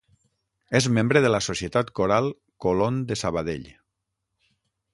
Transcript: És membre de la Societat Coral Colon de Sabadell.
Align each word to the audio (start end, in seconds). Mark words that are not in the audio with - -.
És 0.77 0.87
membre 0.97 1.21
de 1.25 1.29
la 1.33 1.41
Societat 1.47 1.91
Coral 1.99 2.31
Colon 2.65 2.99
de 3.13 3.19
Sabadell. 3.25 3.69